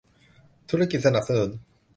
[0.69, 1.49] ธุรกิจสนับสนุน